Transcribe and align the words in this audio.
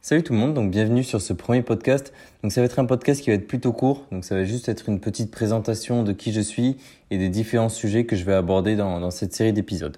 Salut 0.00 0.22
tout 0.22 0.32
le 0.32 0.38
monde, 0.38 0.54
donc 0.54 0.70
bienvenue 0.70 1.02
sur 1.02 1.20
ce 1.20 1.32
premier 1.32 1.60
podcast. 1.60 2.12
Donc 2.42 2.52
ça 2.52 2.60
va 2.60 2.66
être 2.66 2.78
un 2.78 2.84
podcast 2.84 3.20
qui 3.20 3.30
va 3.30 3.34
être 3.34 3.48
plutôt 3.48 3.72
court, 3.72 4.06
donc 4.12 4.24
ça 4.24 4.36
va 4.36 4.44
juste 4.44 4.68
être 4.68 4.88
une 4.88 5.00
petite 5.00 5.32
présentation 5.32 6.04
de 6.04 6.12
qui 6.12 6.32
je 6.32 6.40
suis 6.40 6.76
et 7.10 7.18
des 7.18 7.28
différents 7.28 7.68
sujets 7.68 8.06
que 8.06 8.14
je 8.14 8.24
vais 8.24 8.32
aborder 8.32 8.76
dans, 8.76 9.10
cette 9.10 9.34
série 9.34 9.52
d'épisodes. 9.52 9.96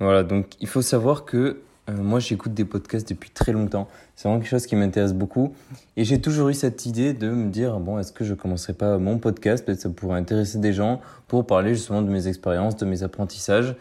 Voilà, 0.00 0.22
donc 0.22 0.48
il 0.60 0.68
faut 0.68 0.82
savoir 0.82 1.24
que 1.24 1.62
euh, 1.88 1.96
moi 1.96 2.20
j'écoute 2.20 2.52
des 2.52 2.66
podcasts 2.66 3.08
depuis 3.08 3.30
très 3.30 3.52
longtemps. 3.52 3.88
C'est 4.16 4.28
vraiment 4.28 4.38
quelque 4.38 4.50
chose 4.50 4.66
qui 4.66 4.76
m'intéresse 4.76 5.14
beaucoup 5.14 5.54
et 5.96 6.04
j'ai 6.04 6.20
toujours 6.20 6.50
eu 6.50 6.54
cette 6.54 6.84
idée 6.84 7.14
de 7.14 7.30
me 7.30 7.48
dire 7.48 7.80
bon 7.80 7.98
est-ce 7.98 8.12
que 8.12 8.24
je 8.24 8.34
commencerai 8.34 8.74
pas 8.74 8.98
mon 8.98 9.16
podcast? 9.16 9.64
Peut-être 9.64 9.80
ça 9.80 9.88
pourrait 9.88 10.18
intéresser 10.18 10.58
des 10.58 10.74
gens 10.74 11.00
pour 11.26 11.46
parler 11.46 11.74
justement 11.74 12.02
de 12.02 12.10
mes 12.10 12.28
expériences, 12.28 12.76
de 12.76 12.84
mes 12.84 13.02
apprentissages. 13.02 13.76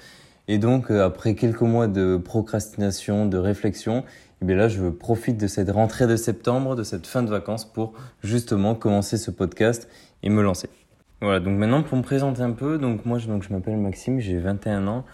Et 0.48 0.58
donc 0.58 0.92
euh, 0.92 1.06
après 1.06 1.36
quelques 1.36 1.62
mois 1.62 1.88
de 1.88 2.18
procrastination, 2.18 3.26
de 3.26 3.38
réflexion, 3.38 4.04
bien 4.42 4.56
là, 4.56 4.68
je 4.68 4.90
profite 4.90 5.38
de 5.38 5.48
cette 5.48 5.70
rentrée 5.70 6.08
de 6.08 6.16
septembre, 6.16 6.76
de 6.76 6.84
cette 6.84 7.08
fin 7.08 7.24
de 7.24 7.30
vacances 7.30 7.66
pour 7.66 7.94
justement 8.24 8.76
commencer 8.76 9.18
ce 9.18 9.32
podcast 9.32 9.88
et 10.24 10.30
me 10.30 10.42
lancer. 10.42 10.70
Voilà, 11.22 11.40
donc 11.40 11.58
maintenant 11.60 11.84
pour 11.84 11.98
me 11.98 12.04
présenter 12.04 12.42
un 12.42 12.52
peu, 12.52 12.80
donc 12.80 13.06
moi 13.06 13.20
donc 13.20 13.44
je 13.44 13.54
m'appelle 13.54 13.78
Maxime, 13.78 14.20
j'ai 14.20 14.40
21 14.40 14.88
ans. 14.88 15.06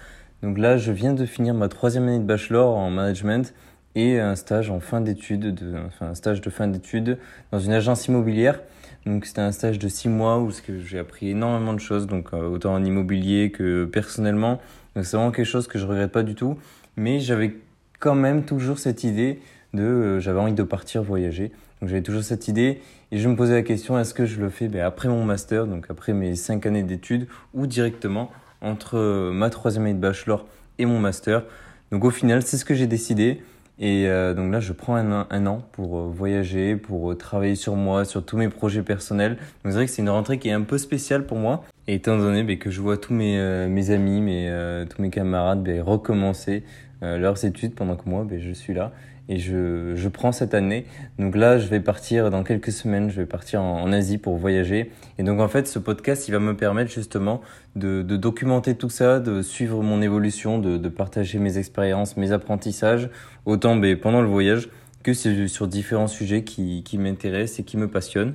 Donc 0.44 0.58
là, 0.60 0.78
je 0.78 0.92
viens 0.92 1.14
de 1.14 1.26
finir 1.26 1.54
ma 1.54 1.68
troisième 1.68 2.08
année 2.08 2.20
de 2.20 2.24
bachelor 2.24 2.78
en 2.78 2.90
management 2.92 3.54
et 3.96 4.20
un 4.20 4.36
stage 4.36 4.70
en 4.70 4.80
fin 4.80 5.02
d'études, 5.02 5.56
de, 5.56 5.74
enfin 5.88 6.08
un 6.12 6.16
stage 6.16 6.42
de 6.42 6.50
fin 6.52 6.68
d'études 6.68 7.18
dans 7.52 7.60
une 7.60 7.74
agence 7.74 8.08
immobilière. 8.08 8.62
Donc 9.08 9.26
c'était 9.26 9.42
un 9.42 9.52
stage 9.52 9.80
de 9.80 9.88
six 9.88 10.10
mois 10.10 10.40
où 10.40 10.52
j'ai 10.86 11.00
appris 11.00 11.30
énormément 11.30 11.74
de 11.74 11.80
choses, 11.80 12.06
donc 12.06 12.34
euh, 12.34 12.48
autant 12.48 12.74
en 12.74 12.84
immobilier 12.84 13.52
que 13.52 13.86
personnellement. 13.86 14.60
Donc 14.98 15.06
c'est 15.06 15.16
vraiment 15.16 15.32
quelque 15.32 15.46
chose 15.46 15.68
que 15.68 15.78
je 15.78 15.86
regrette 15.86 16.12
pas 16.12 16.24
du 16.24 16.34
tout. 16.34 16.58
Mais 16.96 17.20
j'avais 17.20 17.56
quand 18.00 18.16
même 18.16 18.46
toujours 18.46 18.80
cette 18.80 19.04
idée 19.04 19.40
de 19.76 19.84
euh, 19.84 20.20
j'avais 20.20 20.40
envie 20.40 20.54
de 20.54 20.64
partir 20.64 21.04
voyager. 21.04 21.52
Donc 21.80 21.90
j'avais 21.90 22.02
toujours 22.02 22.24
cette 22.24 22.48
idée 22.48 22.82
et 23.12 23.20
je 23.20 23.30
me 23.30 23.36
posais 23.36 23.54
la 23.54 23.62
question 23.62 24.00
est-ce 24.00 24.16
que 24.16 24.26
je 24.26 24.42
le 24.42 24.50
fais 24.50 24.68
ben, 24.68 24.82
après 24.82 25.08
mon 25.08 25.24
master, 25.24 25.68
donc 25.68 25.86
après 25.90 26.14
mes 26.14 26.34
cinq 26.34 26.66
années 26.66 26.82
d'études, 26.82 27.28
ou 27.54 27.68
directement 27.68 28.32
entre 28.60 28.98
euh, 28.98 29.32
ma 29.32 29.52
troisième 29.52 29.84
année 29.84 29.94
de 29.94 30.00
bachelor 30.00 30.48
et 30.80 30.88
mon 30.88 31.00
master? 31.00 31.44
Donc 31.92 32.04
au 32.04 32.10
final, 32.10 32.42
c'est 32.42 32.58
ce 32.58 32.66
que 32.66 32.74
j'ai 32.74 32.88
décidé. 32.88 33.44
Et 33.80 34.08
euh, 34.08 34.34
donc 34.34 34.52
là, 34.52 34.60
je 34.60 34.74
prends 34.74 34.96
un, 34.96 35.46
an 35.46 35.62
pour 35.72 36.10
voyager, 36.10 36.76
pour 36.76 37.16
travailler 37.18 37.56
sur 37.56 37.76
moi, 37.76 38.06
sur 38.06 38.26
tous 38.26 38.38
mes 38.38 38.50
projets 38.50 38.82
personnels. 38.82 39.38
Donc 39.64 39.72
c'est 39.72 39.74
vrai 39.74 39.86
que 39.86 39.92
c'est 39.92 40.02
une 40.02 40.10
rentrée 40.10 40.40
qui 40.40 40.50
est 40.50 40.54
un 40.54 40.64
peu 40.64 40.78
spéciale 40.78 41.26
pour 41.26 41.38
moi. 41.38 41.64
Et 41.88 41.96
étant 41.96 42.18
donné 42.18 42.44
ben, 42.44 42.58
que 42.58 42.70
je 42.70 42.82
vois 42.82 42.98
tous 42.98 43.14
mes, 43.14 43.68
mes 43.68 43.92
amis, 43.92 44.20
mes, 44.20 44.86
tous 44.90 45.02
mes 45.02 45.10
camarades 45.10 45.64
ben, 45.64 45.82
recommencer, 45.82 46.64
euh, 46.64 46.87
leurs 47.02 47.46
études 47.46 47.76
pendant 47.76 47.96
que 47.96 48.10
moi, 48.10 48.26
ben, 48.28 48.40
je 48.40 48.52
suis 48.52 48.74
là 48.74 48.92
et 49.30 49.40
je, 49.40 49.94
je 49.96 50.08
prends 50.08 50.32
cette 50.32 50.54
année. 50.54 50.86
Donc 51.20 51.36
là, 51.36 51.58
je 51.58 51.68
vais 51.68 51.80
partir 51.80 52.30
dans 52.30 52.44
quelques 52.44 52.72
semaines, 52.72 53.10
je 53.10 53.18
vais 53.18 53.26
partir 53.26 53.62
en, 53.62 53.92
Asie 53.92 54.18
pour 54.18 54.38
voyager. 54.38 54.92
Et 55.18 55.24
donc 55.24 55.40
en 55.40 55.48
fait, 55.48 55.68
ce 55.68 55.80
podcast, 55.80 56.28
il 56.28 56.32
va 56.32 56.40
me 56.40 56.56
permettre 56.56 56.92
justement 56.92 57.42
de, 57.76 58.02
de 58.02 58.18
documenter 58.18 58.76
tout 58.76 58.90
ça, 58.90 59.20
de 59.20 59.42
suivre 59.42 59.82
mon 59.82 60.02
évolution, 60.02 60.60
de, 60.60 60.78
de 60.78 60.90
partager 60.90 61.40
mes 61.40 61.58
expériences, 61.58 62.18
mes 62.18 62.32
apprentissages, 62.32 63.10
autant 63.46 63.76
ben, 63.76 63.98
pendant 64.00 64.22
le 64.22 64.28
voyage 64.28 64.70
que 65.04 65.14
sur 65.14 65.68
différents 65.68 66.08
sujets 66.08 66.44
qui, 66.44 66.84
qui 66.84 66.98
m'intéressent 66.98 67.60
et 67.60 67.64
qui 67.64 67.78
me 67.78 67.88
passionnent. 67.88 68.34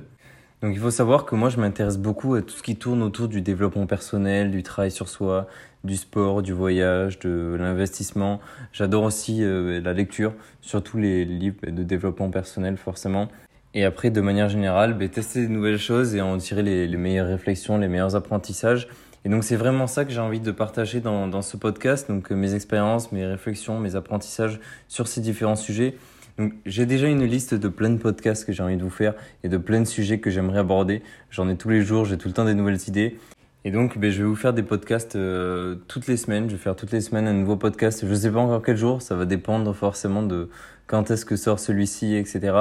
Donc 0.63 0.73
il 0.73 0.79
faut 0.79 0.91
savoir 0.91 1.25
que 1.25 1.35
moi 1.35 1.49
je 1.49 1.59
m'intéresse 1.59 1.97
beaucoup 1.97 2.35
à 2.35 2.41
tout 2.41 2.55
ce 2.55 2.63
qui 2.63 2.77
tourne 2.77 3.03
autour 3.03 3.27
du 3.27 3.41
développement 3.41 3.85
personnel, 3.85 4.49
du 4.49 4.63
travail 4.63 4.91
sur 4.91 5.09
soi, 5.09 5.45
du 5.83 5.97
sport, 5.97 6.41
du 6.41 6.53
voyage, 6.53 7.19
de 7.19 7.57
l'investissement. 7.59 8.39
J'adore 8.71 9.03
aussi 9.03 9.43
euh, 9.43 9.81
la 9.81 9.91
lecture, 9.91 10.33
surtout 10.61 10.97
les 10.97 11.25
livres 11.25 11.57
de 11.67 11.83
développement 11.83 12.29
personnel 12.29 12.77
forcément. 12.77 13.27
Et 13.73 13.83
après, 13.83 14.09
de 14.09 14.21
manière 14.21 14.47
générale, 14.47 14.93
bah, 14.93 15.05
tester 15.09 15.45
de 15.45 15.51
nouvelles 15.51 15.79
choses 15.79 16.15
et 16.15 16.21
en 16.21 16.37
tirer 16.37 16.63
les, 16.63 16.87
les 16.87 16.97
meilleures 16.97 17.27
réflexions, 17.27 17.77
les 17.77 17.89
meilleurs 17.89 18.15
apprentissages. 18.15 18.87
Et 19.25 19.29
donc 19.29 19.43
c'est 19.43 19.57
vraiment 19.57 19.85
ça 19.85 20.05
que 20.05 20.13
j'ai 20.13 20.21
envie 20.21 20.39
de 20.39 20.51
partager 20.51 21.01
dans, 21.01 21.27
dans 21.27 21.41
ce 21.41 21.57
podcast, 21.57 22.09
donc 22.09 22.31
euh, 22.31 22.35
mes 22.35 22.53
expériences, 22.53 23.11
mes 23.11 23.25
réflexions, 23.25 23.81
mes 23.81 23.97
apprentissages 23.97 24.61
sur 24.87 25.09
ces 25.09 25.19
différents 25.19 25.57
sujets. 25.57 25.97
Donc 26.37 26.53
j'ai 26.65 26.85
déjà 26.85 27.07
une 27.07 27.23
liste 27.25 27.53
de 27.53 27.67
plein 27.67 27.89
de 27.89 27.97
podcasts 27.97 28.45
que 28.45 28.51
j'ai 28.51 28.63
envie 28.63 28.77
de 28.77 28.83
vous 28.83 28.89
faire 28.89 29.13
et 29.43 29.49
de 29.49 29.57
plein 29.57 29.79
de 29.81 29.85
sujets 29.85 30.19
que 30.19 30.29
j'aimerais 30.29 30.59
aborder. 30.59 31.03
J'en 31.29 31.47
ai 31.47 31.55
tous 31.55 31.69
les 31.69 31.81
jours, 31.81 32.05
j'ai 32.05 32.17
tout 32.17 32.27
le 32.27 32.33
temps 32.33 32.45
des 32.45 32.55
nouvelles 32.55 32.79
idées. 32.87 33.17
Et 33.65 33.71
donc, 33.71 33.97
ben, 33.97 34.11
je 34.11 34.21
vais 34.21 34.27
vous 34.27 34.35
faire 34.35 34.53
des 34.53 34.63
podcasts 34.63 35.15
euh, 35.15 35.75
toutes 35.87 36.07
les 36.07 36.17
semaines. 36.17 36.49
Je 36.49 36.55
vais 36.55 36.61
faire 36.61 36.75
toutes 36.75 36.91
les 36.91 36.99
semaines 36.99 37.27
un 37.27 37.33
nouveau 37.33 37.55
podcast. 37.55 38.01
Je 38.03 38.09
ne 38.09 38.15
sais 38.15 38.31
pas 38.31 38.39
encore 38.39 38.61
quel 38.61 38.75
jour. 38.75 39.01
Ça 39.01 39.15
va 39.15 39.25
dépendre 39.25 39.73
forcément 39.73 40.21
de 40.21 40.49
quand 40.85 41.11
est-ce 41.11 41.25
que 41.25 41.37
sort 41.37 41.59
celui-ci, 41.59 42.15
etc. 42.15 42.53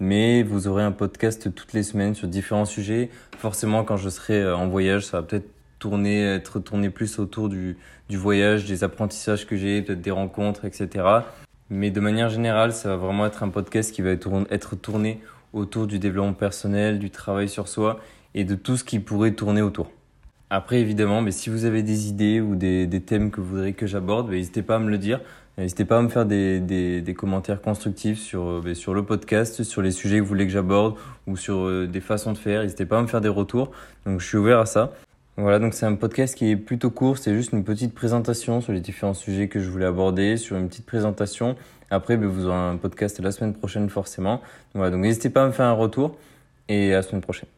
Mais 0.00 0.42
vous 0.42 0.66
aurez 0.66 0.82
un 0.82 0.90
podcast 0.90 1.54
toutes 1.54 1.72
les 1.72 1.84
semaines 1.84 2.16
sur 2.16 2.26
différents 2.26 2.64
sujets. 2.64 3.10
Forcément, 3.38 3.84
quand 3.84 3.96
je 3.96 4.08
serai 4.08 4.40
euh, 4.42 4.56
en 4.56 4.66
voyage, 4.66 5.06
ça 5.06 5.20
va 5.20 5.22
peut-être 5.22 5.48
tourner, 5.78 6.24
être 6.24 6.58
tourné 6.58 6.90
plus 6.90 7.20
autour 7.20 7.48
du, 7.48 7.76
du 8.08 8.16
voyage, 8.16 8.64
des 8.66 8.82
apprentissages 8.82 9.46
que 9.46 9.56
j'ai, 9.56 9.82
peut-être 9.82 10.02
des 10.02 10.10
rencontres, 10.10 10.64
etc. 10.64 11.04
Mais 11.70 11.90
de 11.90 12.00
manière 12.00 12.28
générale, 12.28 12.72
ça 12.72 12.88
va 12.90 12.96
vraiment 12.96 13.26
être 13.26 13.44
un 13.44 13.48
podcast 13.48 13.94
qui 13.94 14.02
va 14.02 14.10
être 14.10 14.76
tourné 14.76 15.20
autour 15.52 15.86
du 15.86 15.98
développement 15.98 16.32
personnel, 16.32 16.98
du 16.98 17.10
travail 17.10 17.48
sur 17.48 17.68
soi 17.68 18.00
et 18.34 18.44
de 18.44 18.54
tout 18.54 18.76
ce 18.76 18.84
qui 18.84 18.98
pourrait 18.98 19.32
tourner 19.32 19.62
autour. 19.62 19.90
Après, 20.50 20.80
évidemment, 20.80 21.22
mais 21.22 21.30
si 21.30 21.48
vous 21.48 21.64
avez 21.64 21.84
des 21.84 22.08
idées 22.08 22.40
ou 22.40 22.56
des, 22.56 22.88
thèmes 23.06 23.30
que 23.30 23.40
vous 23.40 23.50
voudriez 23.50 23.72
que 23.72 23.86
j'aborde, 23.86 24.30
n'hésitez 24.30 24.62
pas 24.62 24.76
à 24.76 24.78
me 24.80 24.90
le 24.90 24.98
dire. 24.98 25.20
N'hésitez 25.58 25.84
pas 25.84 25.98
à 25.98 26.02
me 26.02 26.08
faire 26.08 26.26
des, 26.26 26.58
des, 26.58 27.02
des 27.02 27.14
commentaires 27.14 27.60
constructifs 27.60 28.18
sur, 28.18 28.48
euh, 28.48 28.60
ben, 28.64 28.74
sur 28.74 28.94
le 28.94 29.04
podcast, 29.04 29.62
sur 29.62 29.82
les 29.82 29.90
sujets 29.90 30.16
que 30.16 30.22
vous 30.22 30.28
voulez 30.28 30.46
que 30.46 30.52
j'aborde 30.52 30.96
ou 31.26 31.36
sur 31.36 31.58
euh, 31.58 31.86
des 31.86 32.00
façons 32.00 32.32
de 32.32 32.38
faire. 32.38 32.62
N'hésitez 32.62 32.86
pas 32.86 32.98
à 32.98 33.02
me 33.02 33.06
faire 33.06 33.20
des 33.20 33.28
retours. 33.28 33.70
Donc, 34.06 34.20
je 34.20 34.26
suis 34.26 34.38
ouvert 34.38 34.58
à 34.58 34.66
ça. 34.66 34.92
Voilà, 35.36 35.58
donc 35.58 35.74
c'est 35.74 35.86
un 35.86 35.94
podcast 35.94 36.34
qui 36.34 36.50
est 36.50 36.56
plutôt 36.56 36.90
court. 36.90 37.18
C'est 37.18 37.34
juste 37.34 37.52
une 37.52 37.64
petite 37.64 37.94
présentation 37.94 38.60
sur 38.60 38.72
les 38.72 38.80
différents 38.80 39.14
sujets 39.14 39.48
que 39.48 39.60
je 39.60 39.70
voulais 39.70 39.86
aborder, 39.86 40.36
sur 40.36 40.56
une 40.56 40.68
petite 40.68 40.86
présentation. 40.86 41.56
Après, 41.90 42.16
ben, 42.16 42.28
vous 42.28 42.46
aurez 42.46 42.56
un 42.56 42.76
podcast 42.76 43.20
la 43.20 43.32
semaine 43.32 43.54
prochaine 43.54 43.88
forcément. 43.88 44.40
Voilà, 44.74 44.90
donc 44.90 45.00
n'hésitez 45.00 45.30
pas 45.30 45.44
à 45.44 45.46
me 45.46 45.52
faire 45.52 45.66
un 45.66 45.72
retour 45.72 46.16
et 46.68 46.92
à 46.92 46.96
la 46.96 47.02
semaine 47.02 47.22
prochaine. 47.22 47.48